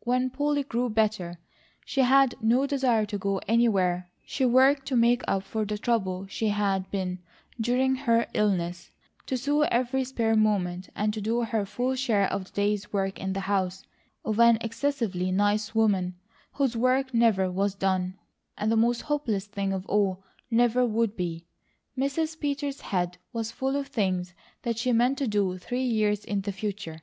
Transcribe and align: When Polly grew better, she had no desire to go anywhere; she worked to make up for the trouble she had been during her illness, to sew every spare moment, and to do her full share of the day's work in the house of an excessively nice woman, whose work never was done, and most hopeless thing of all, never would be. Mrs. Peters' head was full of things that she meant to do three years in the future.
When 0.00 0.28
Polly 0.28 0.64
grew 0.64 0.90
better, 0.90 1.38
she 1.86 2.02
had 2.02 2.34
no 2.42 2.66
desire 2.66 3.06
to 3.06 3.16
go 3.16 3.38
anywhere; 3.48 4.10
she 4.26 4.44
worked 4.44 4.84
to 4.88 4.96
make 4.96 5.22
up 5.26 5.44
for 5.44 5.64
the 5.64 5.78
trouble 5.78 6.26
she 6.26 6.48
had 6.48 6.90
been 6.90 7.20
during 7.58 7.94
her 7.94 8.26
illness, 8.34 8.90
to 9.24 9.38
sew 9.38 9.62
every 9.62 10.04
spare 10.04 10.36
moment, 10.36 10.90
and 10.94 11.14
to 11.14 11.22
do 11.22 11.40
her 11.44 11.64
full 11.64 11.94
share 11.94 12.30
of 12.30 12.44
the 12.44 12.50
day's 12.50 12.92
work 12.92 13.18
in 13.18 13.32
the 13.32 13.40
house 13.40 13.86
of 14.26 14.38
an 14.38 14.58
excessively 14.60 15.32
nice 15.32 15.74
woman, 15.74 16.16
whose 16.52 16.76
work 16.76 17.14
never 17.14 17.50
was 17.50 17.74
done, 17.74 18.18
and 18.58 18.76
most 18.76 19.00
hopeless 19.00 19.46
thing 19.46 19.72
of 19.72 19.86
all, 19.86 20.22
never 20.50 20.84
would 20.84 21.16
be. 21.16 21.46
Mrs. 21.96 22.38
Peters' 22.38 22.82
head 22.82 23.16
was 23.32 23.50
full 23.50 23.74
of 23.76 23.86
things 23.86 24.34
that 24.64 24.76
she 24.76 24.92
meant 24.92 25.16
to 25.16 25.26
do 25.26 25.56
three 25.56 25.84
years 25.86 26.26
in 26.26 26.42
the 26.42 26.52
future. 26.52 27.00